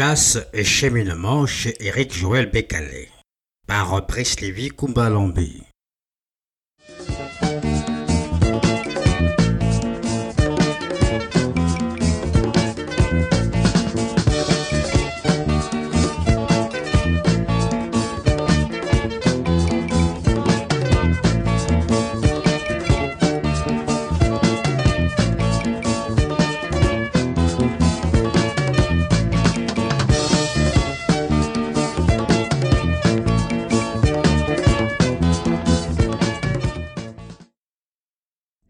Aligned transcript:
Chasse 0.00 0.38
et 0.54 0.64
cheminement 0.64 1.44
chez 1.44 1.76
Éric 1.84 2.14
Joël 2.14 2.50
Bécalé 2.50 3.10
par 3.66 4.06
Lévy 4.40 4.70
Kumbalambi. 4.70 5.62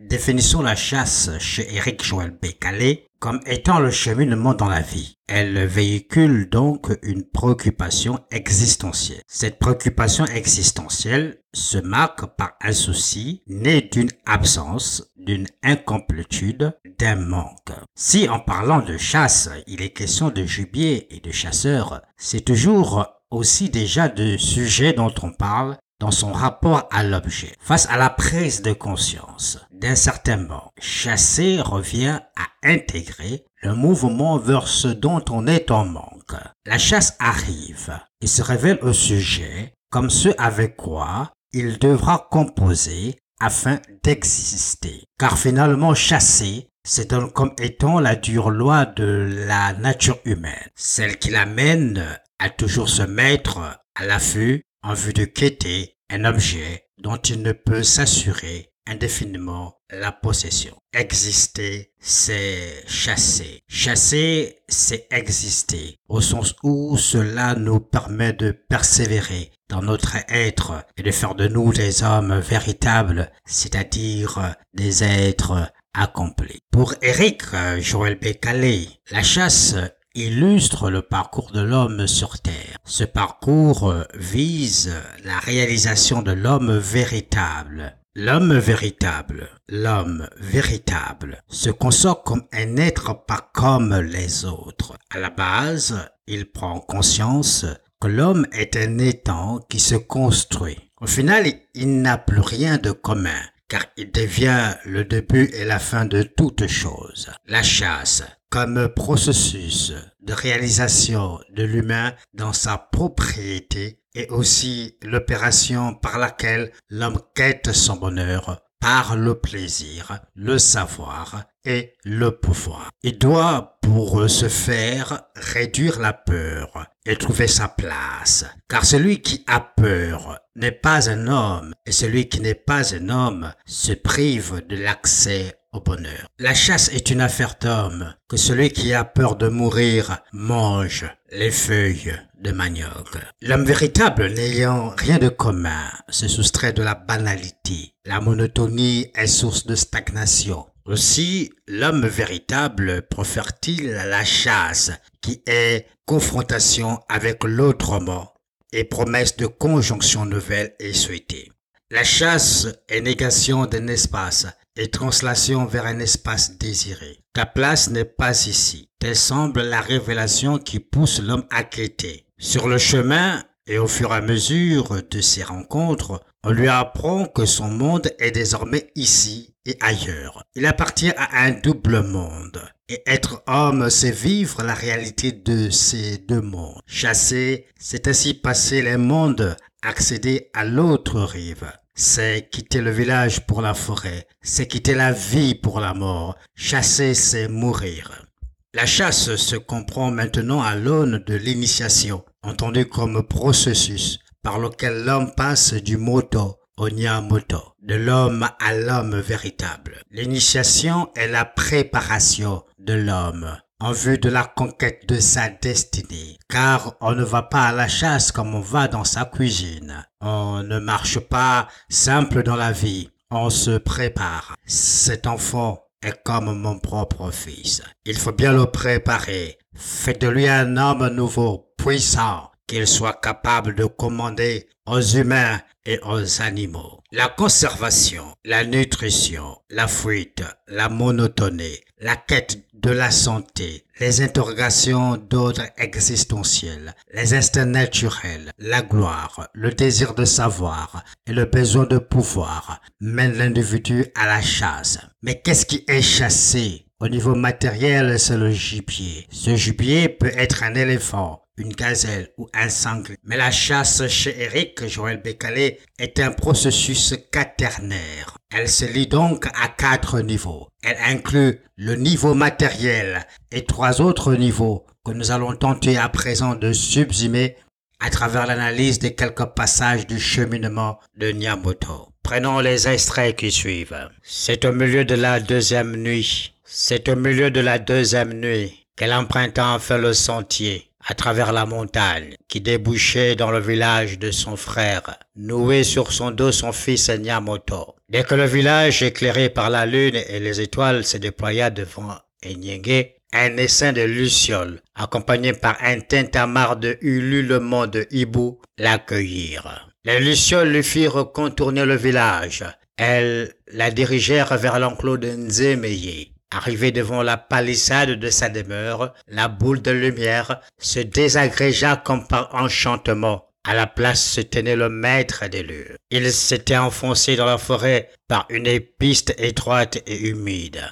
Définissons 0.09 0.63
la 0.63 0.77
chasse 0.77 1.29
chez 1.41 1.75
Éric 1.75 2.03
Joël 2.03 2.31
Bécalé 2.41 3.07
comme 3.19 3.39
étant 3.45 3.81
le 3.81 3.91
cheminement 3.91 4.55
dans 4.55 4.69
la 4.69 4.81
vie. 4.81 5.19
Elle 5.29 5.67
véhicule 5.67 6.49
donc 6.49 6.91
une 7.03 7.23
préoccupation 7.23 8.19
existentielle. 8.31 9.21
Cette 9.27 9.59
préoccupation 9.59 10.25
existentielle 10.25 11.43
se 11.53 11.77
marque 11.77 12.25
par 12.37 12.55
un 12.63 12.73
souci 12.73 13.43
né 13.47 13.83
d'une 13.83 14.09
absence, 14.25 15.13
d'une 15.17 15.47
incomplétude, 15.63 16.73
d'un 16.99 17.17
manque. 17.17 17.73
Si 17.95 18.27
en 18.27 18.41
parlant 18.41 18.81
de 18.81 18.97
chasse, 18.97 19.51
il 19.67 19.83
est 19.83 19.91
question 19.91 20.31
de 20.31 20.47
gibier 20.47 21.15
et 21.15 21.21
de 21.21 21.31
chasseurs, 21.31 22.01
c'est 22.17 22.41
toujours 22.41 23.07
aussi 23.31 23.69
déjà 23.69 24.09
de 24.09 24.39
sujets 24.39 24.95
dont 24.95 25.13
on 25.23 25.31
parle 25.31 25.77
dans 26.01 26.11
son 26.11 26.33
rapport 26.33 26.89
à 26.91 27.05
l'objet. 27.05 27.55
Face 27.61 27.87
à 27.91 27.97
la 27.97 28.11
prise 28.11 28.63
de 28.63 28.73
conscience 28.73 29.59
d'un 29.71 29.95
certain 29.95 30.39
manque, 30.39 30.73
chasser 30.81 31.61
revient 31.61 32.19
à 32.37 32.69
intégrer 32.69 33.45
le 33.63 33.75
mouvement 33.75 34.39
vers 34.39 34.67
ce 34.67 34.89
dont 34.89 35.23
on 35.31 35.47
est 35.47 35.71
en 35.71 35.85
manque. 35.85 36.35
La 36.67 36.79
chasse 36.79 37.17
arrive 37.21 37.99
et 38.21 38.27
se 38.27 38.43
révèle 38.43 38.79
au 38.83 38.93
sujet 38.93 39.75
comme 39.91 40.11
ce 40.11 40.31
avec 40.39 40.77
quoi 40.77 41.33
il 41.53 41.79
devra 41.79 42.29
composer 42.31 43.17
afin 43.41 43.79
d'exister. 44.03 45.05
Car 45.19 45.39
finalement, 45.39 45.95
chasser, 45.95 46.69
c'est 46.85 47.13
comme 47.33 47.55
étant 47.61 48.01
la 48.01 48.17
dure 48.17 48.51
loi 48.51 48.87
de 48.87 49.45
la 49.47 49.73
nature 49.75 50.19
humaine, 50.25 50.69
celle 50.75 51.19
qui 51.19 51.31
l'amène 51.31 52.05
à 52.39 52.49
toujours 52.51 52.89
se 52.89 53.03
mettre 53.03 53.59
à 53.95 54.07
l'affût 54.07 54.65
en 54.83 54.95
vue 54.95 55.13
de 55.13 55.25
quêter 55.25 55.97
un 56.11 56.25
objet 56.25 56.87
dont 56.99 57.17
il 57.17 57.43
ne 57.43 57.53
peut 57.53 57.83
s'assurer 57.83 58.71
indéfiniment 58.87 59.77
la 59.91 60.13
possession. 60.13 60.77
Exister, 60.93 61.93
c'est 62.01 62.85
chasser. 62.87 63.63
Chasser, 63.69 64.57
c'est 64.69 65.07
exister, 65.11 65.97
au 66.09 66.21
sens 66.21 66.55
où 66.63 66.97
cela 66.97 67.55
nous 67.55 67.81
permet 67.81 68.33
de 68.33 68.51
persévérer 68.51 69.53
dans 69.69 69.83
notre 69.83 70.17
être 70.29 70.85
et 70.97 71.03
de 71.03 71.11
faire 71.11 71.35
de 71.35 71.47
nous 71.47 71.73
des 71.73 72.03
hommes 72.03 72.41
véritables, 72.41 73.31
c'est-à-dire 73.47 74.55
des 74.75 75.05
êtres 75.05 75.71
accomplis. 75.95 76.61
Pour 76.73 76.95
Eric 77.03 77.43
Joël 77.79 78.19
Bécalé, 78.19 78.89
la 79.11 79.23
chasse 79.23 79.77
illustre 80.15 80.91
le 80.91 81.03
parcours 81.03 81.51
de 81.53 81.61
l'homme 81.61 82.07
sur 82.07 82.39
Terre. 82.41 82.79
Ce 82.85 83.05
parcours 83.05 83.95
vise 84.15 84.95
la 85.25 85.39
réalisation 85.39 86.23
de 86.23 86.33
l'homme 86.33 86.77
véritable. 86.77 87.97
L'homme 88.17 88.59
véritable, 88.59 89.49
l'homme 89.69 90.29
véritable, 90.37 91.43
se 91.49 91.71
conçoit 91.71 92.23
comme 92.25 92.43
un 92.53 92.77
être 92.77 93.25
pas 93.25 93.51
comme 93.55 93.95
les 94.01 94.45
autres. 94.45 94.99
À 95.15 95.21
la 95.21 95.31
base, 95.31 95.97
il 96.27 96.51
prend 96.51 96.81
conscience 96.81 97.67
que 98.01 98.09
l'homme 98.09 98.47
est 98.53 98.77
un 98.77 98.99
étang 98.99 99.61
qui 99.69 99.79
se 99.79 99.95
construit. 99.95 100.91
Au 101.01 101.07
final, 101.07 101.47
il 101.75 102.03
n'a 102.03 102.19
plus 102.19 102.41
rien 102.41 102.79
de 102.79 102.91
commun, 102.91 103.41
car 103.71 103.87
il 103.97 104.11
devient 104.11 104.75
le 104.85 105.05
début 105.05 105.49
et 105.55 105.65
la 105.65 105.79
fin 105.79 106.05
de 106.05 106.23
toute 106.23 106.67
chose. 106.67 107.31
La 107.47 107.63
chasse, 107.63 108.25
comme 108.51 108.89
processus 108.95 109.95
de 110.21 110.33
réalisation 110.33 111.39
de 111.55 111.63
l'humain 111.63 112.13
dans 112.35 112.53
sa 112.53 112.77
propriété 112.77 114.03
et 114.15 114.29
aussi 114.29 114.99
l'opération 115.03 115.95
par 115.95 116.19
laquelle 116.19 116.73
l'homme 116.91 117.21
quête 117.35 117.73
son 117.73 117.97
bonheur 117.97 118.61
par 118.81 119.17
le 119.17 119.39
plaisir, 119.39 120.19
le 120.35 120.59
savoir 120.59 121.45
et 121.65 121.95
le 122.05 122.31
pouvoir. 122.31 122.91
Il 123.03 123.19
doit 123.19 123.79
pour 123.83 124.29
ce 124.29 124.49
faire 124.49 125.23
réduire 125.35 125.99
la 126.01 126.13
peur 126.13 126.87
et 127.07 127.17
trouver 127.17 127.49
sa 127.49 127.69
place, 127.69 128.45
car 128.69 128.85
celui 128.85 129.21
qui 129.21 129.45
a 129.47 129.61
peur 129.61 130.39
n'est 130.57 130.71
pas 130.71 131.11
un 131.11 131.27
homme 131.27 131.75
et 131.87 131.93
celui 131.93 132.29
qui 132.29 132.41
n'est 132.41 132.55
pas 132.55 132.95
un 132.95 133.09
homme 133.09 133.53
se 133.67 133.93
prive 133.93 134.63
de 134.69 134.77
l'accès 134.77 135.57
au 135.73 135.81
bonheur. 135.81 136.29
La 136.39 136.55
chasse 136.55 136.89
est 136.93 137.11
une 137.11 137.21
affaire 137.21 137.55
d'homme, 137.61 138.15
que 138.29 138.37
celui 138.37 138.71
qui 138.71 138.93
a 138.93 139.05
peur 139.05 139.37
de 139.37 139.49
mourir 139.49 140.19
mange 140.33 141.07
les 141.31 141.51
feuilles 141.51 142.15
de 142.41 142.53
manioc. 142.53 143.17
L'homme 143.41 143.65
véritable 143.65 144.33
n'ayant 144.33 144.93
rien 144.97 145.19
de 145.19 145.29
commun 145.29 145.91
se 146.09 146.27
soustrait 146.27 146.73
de 146.73 146.83
la 146.83 146.95
banalité. 146.95 147.95
La 148.05 148.21
monotonie 148.21 149.11
est 149.15 149.27
source 149.27 149.67
de 149.67 149.75
stagnation. 149.75 150.67
Aussi, 150.91 151.53
l'homme 151.69 152.05
véritable 152.05 153.03
préfère-t-il 153.03 153.93
la 153.93 154.25
chasse, 154.25 154.91
qui 155.23 155.41
est 155.47 155.87
confrontation 156.05 156.99
avec 157.09 157.45
l'autrement 157.45 158.35
et 158.73 158.83
promesse 158.83 159.37
de 159.37 159.47
conjonction 159.47 160.25
nouvelle 160.25 160.75
et 160.81 160.93
souhaitée. 160.93 161.53
La 161.93 162.03
chasse 162.03 162.67
est 162.89 163.03
négation 163.03 163.67
d'un 163.67 163.87
espace 163.87 164.49
et 164.75 164.91
translation 164.91 165.65
vers 165.65 165.87
un 165.87 166.01
espace 166.01 166.59
désiré. 166.59 167.21
Ta 167.35 167.47
place 167.47 167.89
n'est 167.91 168.05
pas 168.05 168.49
ici. 168.49 168.89
Telle 168.99 169.15
semble 169.15 169.63
la 169.63 169.81
révélation 169.81 170.59
qui 170.59 170.81
pousse 170.81 171.21
l'homme 171.21 171.47
à 171.51 171.63
quitter. 171.63 172.27
Sur 172.37 172.67
le 172.67 172.79
chemin, 172.79 173.45
et 173.69 173.79
au 173.79 173.87
fur 173.87 174.13
et 174.13 174.17
à 174.17 174.21
mesure 174.21 175.01
de 175.09 175.21
ces 175.21 175.45
rencontres, 175.45 176.21
on 176.45 176.51
lui 176.51 176.69
apprend 176.69 177.27
que 177.27 177.45
son 177.45 177.69
monde 177.69 178.11
est 178.19 178.31
désormais 178.31 178.91
ici 178.95 179.55
et 179.67 179.77
ailleurs. 179.81 180.43
Il 180.55 180.67
appartient 180.67 181.13
à 181.17 181.45
un 181.45 181.51
double 181.51 182.03
monde. 182.03 182.61
Et 182.89 183.03
être 183.07 183.43
homme, 183.47 183.89
c'est 183.91 184.11
vivre 184.11 184.63
la 184.63 184.75
réalité 184.75 185.33
de 185.33 185.71
ces 185.71 186.19
deux 186.19 186.41
mondes. 186.41 186.81
Chasser, 186.87 187.67
c'est 187.79 188.09
ainsi 188.09 188.35
passer 188.35 188.83
les 188.83 188.97
mondes, 188.97 189.57
accéder 189.83 190.51
à 190.55 190.65
l'autre 190.65 191.21
rive 191.21 191.71
c'est 192.01 192.49
quitter 192.51 192.81
le 192.81 192.91
village 192.91 193.47
pour 193.47 193.61
la 193.61 193.75
forêt, 193.75 194.27
c'est 194.41 194.67
quitter 194.67 194.95
la 194.95 195.13
vie 195.13 195.55
pour 195.55 195.81
la 195.81 195.93
mort, 195.93 196.35
chasser 196.55 197.13
c'est 197.13 197.47
mourir. 197.47 198.25
La 198.73 198.87
chasse 198.87 199.37
se 199.37 199.57
comprend 199.57 200.11
maintenant 200.11 200.63
à 200.63 200.77
l'aune 200.77 201.23
de 201.27 201.35
l'initiation, 201.35 202.25
entendue 202.43 202.87
comme 202.87 203.23
processus 203.23 204.19
par 204.43 204.59
lequel 204.59 205.05
l'homme 205.05 205.33
passe 205.37 205.75
du 205.75 205.97
moto 205.97 206.57
au 206.77 206.89
nyamoto, 206.89 207.75
de 207.83 207.95
l'homme 207.95 208.49
à 208.59 208.75
l'homme 208.75 209.21
véritable. 209.21 210.03
L'initiation 210.11 211.11
est 211.15 211.29
la 211.29 211.45
préparation 211.45 212.65
de 212.79 212.95
l'homme 212.95 213.57
en 213.81 213.93
vue 213.93 214.19
de 214.19 214.29
la 214.29 214.45
conquête 214.45 215.09
de 215.09 215.19
sa 215.19 215.49
destinée. 215.49 216.39
Car 216.49 216.95
on 217.01 217.13
ne 217.13 217.25
va 217.25 217.43
pas 217.43 217.69
à 217.69 217.73
la 217.73 217.89
chasse 217.89 218.31
comme 218.31 218.55
on 218.55 218.61
va 218.61 218.89
dans 218.89 219.05
sa 219.05 219.25
cuisine. 219.25 220.07
On 220.21 220.63
ne 220.63 220.79
marche 220.79 221.19
pas 221.19 221.69
simple 221.89 222.43
dans 222.43 222.57
la 222.57 222.73
vie. 222.73 223.09
On 223.31 223.49
se 223.49 223.79
prépare. 223.79 224.55
Cet 224.67 225.27
enfant 225.27 225.83
est 226.03 226.23
comme 226.25 226.59
mon 226.59 226.79
propre 226.79 227.31
fils. 227.31 227.83
Il 228.05 228.19
faut 228.19 228.33
bien 228.33 228.53
le 228.53 228.67
préparer. 228.67 229.59
Faites 229.75 230.21
de 230.21 230.29
lui 230.29 230.49
un 230.49 230.77
homme 230.77 231.09
nouveau, 231.09 231.73
puissant, 231.79 232.51
qu'il 232.71 232.87
soit 232.87 233.21
capable 233.21 233.75
de 233.75 233.85
commander 233.85 234.69
aux 234.87 235.01
humains 235.01 235.61
et 235.85 235.99
aux 236.05 236.41
animaux. 236.41 237.03
La 237.11 237.27
conservation, 237.27 238.23
la 238.45 238.63
nutrition, 238.63 239.59
la 239.71 239.89
fuite, 239.89 240.45
la 240.69 240.89
monotonie, 240.89 241.81
la 241.99 242.15
quête 242.15 242.61
de 242.75 242.91
la 242.91 243.11
santé, 243.11 243.87
les 243.99 244.21
interrogations 244.21 245.17
d'ordre 245.17 245.65
existentiel, 245.79 246.95
les 247.13 247.35
instincts 247.35 247.67
naturels, 247.67 248.53
la 248.59 248.83
gloire, 248.83 249.49
le 249.53 249.73
désir 249.73 250.15
de 250.15 250.25
savoir 250.25 251.03
et 251.27 251.33
le 251.33 251.47
besoin 251.47 251.87
de 251.87 251.99
pouvoir 251.99 252.81
mènent 253.01 253.37
l'individu 253.37 254.07
à 254.15 254.27
la 254.29 254.41
chasse. 254.41 255.01
Mais 255.23 255.43
qu'est-ce 255.43 255.67
qui 255.67 255.85
est 255.89 256.03
chassé? 256.03 256.87
Au 257.03 257.09
niveau 257.09 257.35
matériel, 257.35 258.19
c'est 258.19 258.37
le 258.37 258.51
gibier. 258.51 259.27
Ce 259.33 259.57
gibier 259.57 260.11
peut 260.11 260.31
être 260.37 260.63
un 260.63 260.75
éléphant, 260.75 261.41
une 261.57 261.73
gazelle 261.73 262.29
ou 262.37 262.47
un 262.53 262.69
sanglier. 262.69 263.17
Mais 263.25 263.39
la 263.39 263.51
chasse 263.51 264.07
chez 264.09 264.39
Eric 264.39 264.87
Joël 264.87 265.23
Bécalé 265.23 265.79
est 265.99 266.21
un 266.21 266.31
processus 266.31 267.15
quaternaire. 267.33 268.37
Elle 268.55 268.69
se 268.69 268.85
lie 268.85 269.07
donc 269.07 269.47
à 269.47 269.69
quatre 269.69 270.21
niveaux. 270.21 270.69
Elle 270.83 270.99
inclut 271.03 271.61
le 271.77 271.95
niveau 271.95 272.35
matériel 272.35 273.27
et 273.51 273.65
trois 273.65 274.03
autres 274.03 274.35
niveaux 274.35 274.85
que 275.03 275.13
nous 275.13 275.31
allons 275.31 275.57
tenter 275.57 275.97
à 275.97 276.11
présent 276.11 276.55
de 276.55 276.75
subsumer 276.75 277.57
à 277.99 278.11
travers 278.11 278.47
l'analyse 278.47 278.99
des 278.99 279.15
quelques 279.15 279.47
passages 279.55 280.07
du 280.07 280.21
cheminement 280.21 280.99
de 281.17 281.31
Nyamoto. 281.31 282.11
Prenons 282.23 282.61
les 282.61 282.89
extraits 282.89 283.37
qui 283.37 283.51
suivent. 283.51 284.11
C'est 284.23 284.67
au 284.67 284.73
milieu 284.73 285.07
de 285.07 285.15
la 285.15 285.41
deuxième 285.41 285.97
nuit. 285.97 286.53
C'est 286.73 287.09
au 287.09 287.17
milieu 287.17 287.51
de 287.51 287.59
la 287.59 287.81
deuxième 287.81 288.33
nuit 288.33 288.87
qu'elle 288.97 289.13
emprunta 289.13 289.75
enfin 289.75 289.99
le 289.99 290.13
sentier 290.13 290.93
à 291.05 291.15
travers 291.15 291.53
la 291.53 291.67
montagne 291.67 292.37
qui 292.47 292.61
débouchait 292.61 293.35
dans 293.35 293.51
le 293.51 293.59
village 293.59 294.21
de 294.21 294.31
son 294.31 294.55
frère, 294.55 295.19
noué 295.35 295.83
sur 295.83 296.13
son 296.13 296.31
dos 296.31 296.53
son 296.53 296.71
fils 296.71 297.11
Nyamoto. 297.11 297.97
Dès 298.09 298.23
que 298.23 298.37
le 298.37 298.45
village, 298.45 299.03
éclairé 299.03 299.49
par 299.51 299.69
la 299.69 299.85
lune 299.85 300.15
et 300.15 300.39
les 300.39 300.61
étoiles, 300.61 301.05
se 301.05 301.17
déploya 301.17 301.71
devant 301.71 302.17
Enyenge, 302.47 303.07
un 303.33 303.57
essaim 303.57 303.93
de 303.93 304.03
lucioles, 304.03 304.81
accompagné 304.95 305.53
par 305.53 305.77
un 305.83 305.99
tintamarre 305.99 306.77
de 306.77 306.99
ululement 307.01 307.89
de 307.89 308.07
hibou, 308.13 308.61
l'accueillirent. 308.79 309.89
Les 310.05 310.21
lucioles 310.21 310.71
lui 310.71 310.85
firent 310.85 311.33
contourner 311.35 311.85
le 311.85 311.97
village. 311.97 312.65
Elles 312.97 313.55
la 313.73 313.91
dirigèrent 313.91 314.57
vers 314.57 314.79
l'enclos 314.79 315.17
de 315.17 315.31
Nzemeye. 315.31 316.31
Arrivé 316.53 316.91
devant 316.91 317.23
la 317.23 317.37
palissade 317.37 318.11
de 318.11 318.31
sa 318.31 318.49
demeure, 318.49 319.15
la 319.29 319.47
boule 319.49 319.83
de 319.83 319.93
lumière 319.93 320.61
se 320.79 320.99
désagrégea 320.99 321.97
comme 321.97 322.27
par 322.27 322.55
enchantement. 322.55 323.47
À 323.63 323.75
la 323.75 323.87
place 323.87 324.25
se 324.25 324.41
tenait 324.41 324.75
le 324.75 324.89
maître 324.89 325.47
des 325.47 325.63
lieux. 325.63 325.97
Il 326.11 326.33
s'était 326.33 326.77
enfoncé 326.77 327.37
dans 327.37 327.45
la 327.45 327.59
forêt 327.59 328.11
par 328.27 328.47
une 328.49 328.81
piste 328.81 329.35
étroite 329.39 330.03
et 330.07 330.29
humide. 330.29 330.83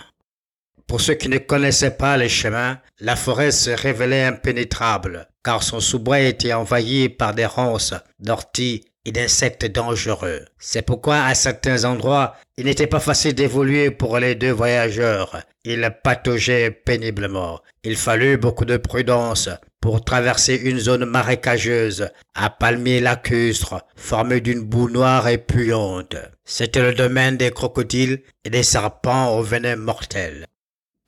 Pour 0.87 1.01
ceux 1.01 1.15
qui 1.15 1.29
ne 1.29 1.39
connaissaient 1.39 1.97
pas 1.97 2.17
les 2.17 2.29
chemins, 2.29 2.79
la 3.01 3.17
forêt 3.17 3.51
se 3.51 3.71
révélait 3.71 4.25
impénétrable, 4.25 5.29
car 5.45 5.63
son 5.63 5.81
sous-bois 5.81 6.21
était 6.21 6.53
envahi 6.53 7.09
par 7.09 7.35
des 7.35 7.47
ronces, 7.47 7.95
d'orties 8.21 8.85
et 9.05 9.13
d'insectes 9.13 9.67
dangereux. 9.67 10.45
C'est 10.59 10.83
pourquoi 10.83 11.23
à 11.23 11.35
certains 11.35 11.85
endroits, 11.85 12.37
il 12.57 12.67
n'était 12.67 12.87
pas 12.87 13.01
facile 13.01 13.35
d'évoluer 13.35 13.91
pour 13.91 14.19
les 14.19 14.35
deux 14.35 14.51
voyageurs. 14.51 15.41
Ils 15.65 15.91
pataugeaient 16.03 16.71
péniblement. 16.71 17.61
Il 17.85 17.97
fallut 17.97 18.37
beaucoup 18.37 18.65
de 18.65 18.77
prudence 18.77 19.49
pour 19.81 20.05
traverser 20.05 20.57
une 20.57 20.79
zone 20.79 21.05
marécageuse 21.05 22.11
à 22.35 22.51
palmiers 22.51 23.01
lacustres 23.01 23.81
formée 23.97 24.41
d'une 24.41 24.63
boue 24.63 24.91
noire 24.91 25.29
et 25.29 25.39
puante. 25.39 26.17
C'était 26.45 26.83
le 26.83 26.95
domaine 26.95 27.37
des 27.37 27.51
crocodiles 27.51 28.23
et 28.45 28.51
des 28.51 28.63
serpents 28.63 29.37
au 29.37 29.43
venin 29.43 29.77
mortel. 29.77 30.47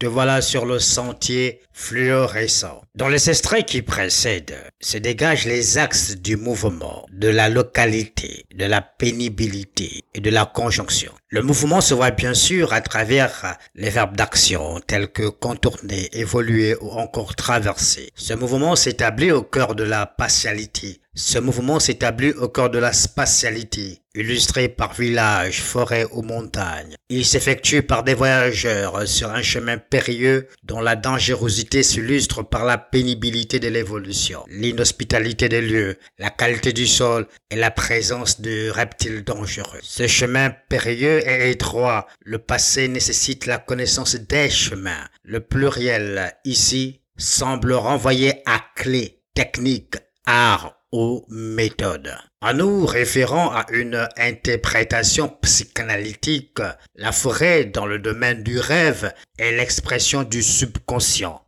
Te 0.00 0.06
voilà 0.06 0.40
sur 0.40 0.64
le 0.64 0.78
sentier 0.78 1.60
fluorescent. 1.74 2.80
Dans 2.94 3.08
les 3.08 3.28
extraits 3.28 3.66
qui 3.66 3.82
précèdent, 3.82 4.56
se 4.80 4.96
dégagent 4.96 5.44
les 5.44 5.76
axes 5.76 6.16
du 6.16 6.38
mouvement, 6.38 7.04
de 7.12 7.28
la 7.28 7.50
localité, 7.50 8.46
de 8.54 8.64
la 8.64 8.80
pénibilité 8.80 10.04
et 10.14 10.20
de 10.20 10.30
la 10.30 10.46
conjonction. 10.46 11.12
Le 11.28 11.42
mouvement 11.42 11.82
se 11.82 11.92
voit 11.92 12.12
bien 12.12 12.32
sûr 12.32 12.72
à 12.72 12.80
travers 12.80 13.58
les 13.74 13.90
verbes 13.90 14.16
d'action 14.16 14.80
tels 14.86 15.08
que 15.08 15.28
contourner, 15.28 16.08
évoluer 16.12 16.76
ou 16.80 16.92
encore 16.92 17.36
traverser. 17.36 18.10
Ce 18.14 18.32
mouvement 18.32 18.76
s'établit 18.76 19.32
au 19.32 19.42
cœur 19.42 19.74
de 19.74 19.84
la 19.84 20.06
partialité, 20.06 20.99
ce 21.14 21.38
mouvement 21.38 21.80
s'établit 21.80 22.32
au 22.32 22.48
cœur 22.48 22.70
de 22.70 22.78
la 22.78 22.92
spatialité, 22.92 24.02
illustré 24.14 24.68
par 24.68 24.94
village, 24.94 25.60
forêt 25.60 26.06
ou 26.12 26.22
montagne. 26.22 26.94
Il 27.08 27.24
s'effectue 27.24 27.82
par 27.82 28.04
des 28.04 28.14
voyageurs 28.14 29.08
sur 29.08 29.30
un 29.30 29.42
chemin 29.42 29.78
périlleux 29.78 30.46
dont 30.62 30.80
la 30.80 30.94
dangerosité 30.94 31.82
s'illustre 31.82 32.42
par 32.42 32.64
la 32.64 32.78
pénibilité 32.78 33.58
de 33.58 33.68
l'évolution, 33.68 34.44
l'inhospitalité 34.48 35.48
des 35.48 35.62
lieux, 35.62 35.98
la 36.18 36.30
qualité 36.30 36.72
du 36.72 36.86
sol 36.86 37.26
et 37.50 37.56
la 37.56 37.72
présence 37.72 38.40
de 38.40 38.70
reptiles 38.70 39.24
dangereux. 39.24 39.80
Ce 39.82 40.06
chemin 40.06 40.50
périlleux 40.68 41.26
est 41.28 41.50
étroit. 41.50 42.06
Le 42.20 42.38
passé 42.38 42.86
nécessite 42.86 43.46
la 43.46 43.58
connaissance 43.58 44.14
des 44.14 44.48
chemins. 44.48 45.08
Le 45.24 45.40
pluriel 45.40 46.34
ici 46.44 47.00
semble 47.16 47.72
renvoyer 47.72 48.42
à 48.46 48.60
clé, 48.76 49.20
technique, 49.34 49.96
art 50.24 50.79
ou 50.92 51.24
méthode. 51.28 52.16
En 52.40 52.54
nous 52.54 52.86
référant 52.86 53.50
à 53.50 53.66
une 53.72 54.08
interprétation 54.16 55.28
psychanalytique, 55.42 56.60
la 56.96 57.12
forêt 57.12 57.64
dans 57.64 57.86
le 57.86 57.98
domaine 57.98 58.42
du 58.42 58.58
rêve 58.58 59.12
est 59.38 59.52
l'expression 59.52 60.22
du 60.22 60.42
subconscient. 60.42 61.44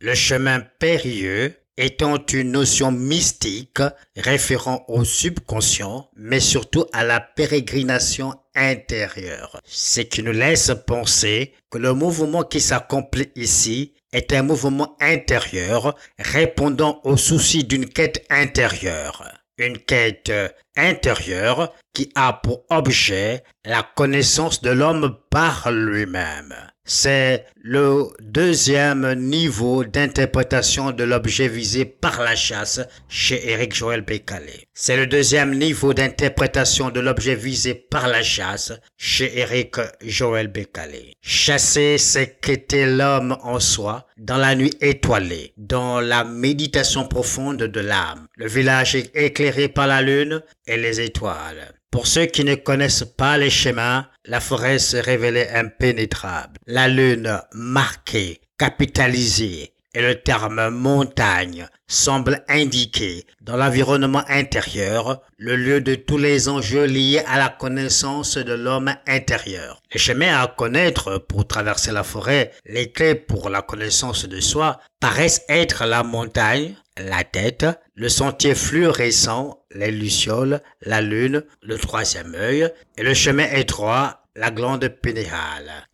Le 0.00 0.14
chemin 0.14 0.60
périlleux 0.60 1.54
étant 1.76 2.18
une 2.32 2.52
notion 2.52 2.92
mystique 2.92 3.80
référant 4.16 4.84
au 4.88 5.04
subconscient, 5.04 6.10
mais 6.14 6.40
surtout 6.40 6.84
à 6.92 7.04
la 7.04 7.20
pérégrination 7.20 8.34
intérieure. 8.54 9.60
Ce 9.64 10.00
qui 10.00 10.22
nous 10.22 10.32
laisse 10.32 10.72
penser 10.86 11.54
que 11.70 11.78
le 11.78 11.94
mouvement 11.94 12.42
qui 12.42 12.60
s'accomplit 12.60 13.30
ici 13.34 13.94
est 14.12 14.32
un 14.32 14.42
mouvement 14.42 14.96
intérieur 15.00 15.96
répondant 16.18 17.00
au 17.04 17.16
souci 17.16 17.64
d'une 17.64 17.88
quête 17.88 18.26
intérieure. 18.30 19.24
Une 19.58 19.78
quête 19.78 20.32
intérieure 20.76 21.74
qui 21.92 22.10
a 22.14 22.32
pour 22.32 22.64
objet 22.70 23.44
la 23.64 23.82
connaissance 23.82 24.62
de 24.62 24.70
l'homme 24.70 25.18
par 25.30 25.70
lui-même. 25.70 26.54
C'est 26.92 27.46
le 27.62 28.08
deuxième 28.20 29.14
niveau 29.14 29.84
d'interprétation 29.84 30.90
de 30.90 31.04
l'objet 31.04 31.46
visé 31.46 31.84
par 31.84 32.20
la 32.20 32.34
chasse 32.34 32.80
chez 33.08 33.48
Eric 33.48 33.72
Joël 33.72 34.00
Bécalé. 34.00 34.66
C'est 34.74 34.96
le 34.96 35.06
deuxième 35.06 35.56
niveau 35.56 35.94
d'interprétation 35.94 36.90
de 36.90 36.98
l'objet 36.98 37.36
visé 37.36 37.74
par 37.74 38.08
la 38.08 38.24
chasse 38.24 38.72
chez 38.96 39.38
Eric 39.38 39.76
Joël 40.04 40.48
Bécalé. 40.48 41.12
Chasser, 41.22 41.96
c'est 41.96 42.40
quitter 42.40 42.86
l'homme 42.86 43.38
en 43.44 43.60
soi 43.60 44.08
dans 44.18 44.38
la 44.38 44.56
nuit 44.56 44.76
étoilée, 44.80 45.54
dans 45.58 46.00
la 46.00 46.24
méditation 46.24 47.06
profonde 47.06 47.62
de 47.62 47.80
l'âme. 47.80 48.26
Le 48.34 48.48
village 48.48 48.96
est 48.96 49.14
éclairé 49.14 49.68
par 49.68 49.86
la 49.86 50.02
lune 50.02 50.42
et 50.66 50.76
les 50.76 51.00
étoiles. 51.00 51.72
Pour 51.90 52.06
ceux 52.06 52.26
qui 52.26 52.44
ne 52.44 52.54
connaissent 52.54 53.04
pas 53.16 53.36
les 53.36 53.50
schémas, 53.50 54.06
la 54.24 54.40
forêt 54.40 54.78
se 54.78 54.96
révélait 54.96 55.50
impénétrable. 55.50 56.58
La 56.66 56.86
lune 56.86 57.40
marquée, 57.52 58.40
capitalisée, 58.58 59.74
et 59.92 60.02
le 60.02 60.22
terme 60.22 60.70
montagne 60.70 61.66
semble 61.88 62.44
indiquer 62.48 63.26
dans 63.40 63.56
l'environnement 63.56 64.22
intérieur 64.28 65.20
le 65.36 65.56
lieu 65.56 65.80
de 65.80 65.96
tous 65.96 66.18
les 66.18 66.48
enjeux 66.48 66.84
liés 66.84 67.22
à 67.26 67.38
la 67.38 67.48
connaissance 67.48 68.36
de 68.36 68.52
l'homme 68.52 68.94
intérieur. 69.08 69.82
Les 69.92 69.98
chemins 69.98 70.40
à 70.40 70.46
connaître 70.46 71.18
pour 71.18 71.48
traverser 71.48 71.90
la 71.90 72.04
forêt, 72.04 72.52
les 72.66 72.92
clés 72.92 73.16
pour 73.16 73.50
la 73.50 73.62
connaissance 73.62 74.26
de 74.26 74.40
soi, 74.40 74.78
paraissent 75.00 75.42
être 75.48 75.84
la 75.86 76.04
montagne, 76.04 76.76
la 76.96 77.24
tête, 77.24 77.66
le 78.00 78.08
sentier 78.08 78.54
fluorescent, 78.54 79.62
les 79.74 79.90
lucioles, 79.90 80.62
la 80.80 81.02
lune, 81.02 81.44
le 81.60 81.76
troisième 81.76 82.34
œil, 82.34 82.66
et 82.96 83.02
le 83.02 83.12
chemin 83.12 83.44
étroit, 83.52 84.22
la 84.34 84.50
glande 84.50 84.88
pénéale. 84.88 85.86